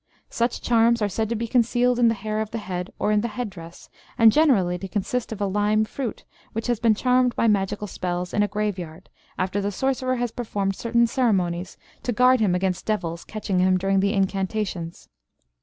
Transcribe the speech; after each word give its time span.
Such 0.31 0.63
charms 0.63 0.99
are 1.03 1.07
said 1.07 1.29
to 1.29 1.35
be 1.35 1.47
concealed 1.47 1.99
in 1.99 2.07
the 2.07 2.15
hair 2.15 2.39
of 2.39 2.49
the 2.49 2.57
head 2.57 2.91
or 2.97 3.11
in 3.11 3.21
the 3.21 3.27
headdress, 3.27 3.87
and 4.17 4.31
generally 4.31 4.79
to 4.79 4.87
consist 4.87 5.31
of 5.31 5.39
a 5.39 5.45
lime 5.45 5.85
fruit, 5.85 6.25
which 6.53 6.65
has 6.65 6.79
been 6.79 6.95
charmed 6.95 7.35
by 7.35 7.47
magical 7.47 7.85
spells 7.85 8.33
in 8.33 8.41
a 8.41 8.47
graveyard, 8.47 9.11
after 9.37 9.61
the 9.61 9.71
sorcerer 9.71 10.15
has 10.15 10.31
performed 10.31 10.75
certain 10.75 11.05
ceremonies 11.05 11.77
to 12.01 12.11
guard 12.11 12.39
him 12.39 12.55
against 12.55 12.87
devils 12.87 13.23
catching 13.23 13.59
him 13.59 13.77
during 13.77 13.99
the 13.99 14.13
incantations. 14.13 15.07